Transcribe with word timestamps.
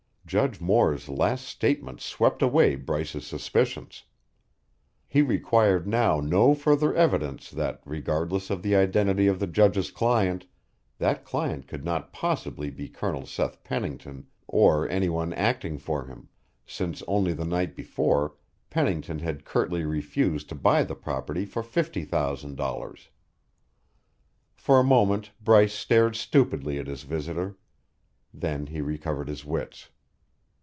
Judge 0.27 0.61
Moore's 0.61 1.09
last 1.09 1.43
statement 1.45 1.99
swept 1.99 2.41
away 2.41 2.77
Bryce's 2.77 3.27
suspicions. 3.27 4.03
He 5.05 5.21
required 5.21 5.85
now 5.85 6.21
no 6.21 6.55
further 6.55 6.95
evidence 6.95 7.49
that, 7.51 7.81
regardless 7.83 8.49
of 8.49 8.61
the 8.63 8.73
identity 8.73 9.27
of 9.27 9.39
the 9.41 9.47
Judge's 9.47 9.91
client, 9.91 10.45
that 10.99 11.25
client 11.25 11.67
could 11.67 11.83
not 11.83 12.13
possibly 12.13 12.69
be 12.69 12.87
Colonel 12.87 13.25
Seth 13.25 13.61
Pennington 13.65 14.25
or 14.47 14.87
any 14.87 15.09
one 15.09 15.33
acting 15.33 15.77
for 15.77 16.05
him, 16.05 16.29
since 16.65 17.03
only 17.09 17.33
the 17.33 17.43
night 17.43 17.75
before 17.75 18.35
Pennington 18.69 19.19
had 19.19 19.43
curtly 19.43 19.83
refused 19.83 20.47
to 20.47 20.55
buy 20.55 20.81
the 20.85 20.95
property 20.95 21.43
for 21.43 21.61
fifty 21.61 22.05
thousand 22.05 22.55
dollars. 22.55 23.09
For 24.55 24.79
a 24.79 24.83
moment 24.85 25.31
Bryce 25.43 25.73
stared 25.73 26.15
stupidly 26.15 26.79
at 26.79 26.87
his 26.87 27.03
visitor. 27.03 27.57
Then 28.33 28.67
he 28.67 28.79
recovered 28.79 29.27
his 29.27 29.43
wits. 29.43 29.89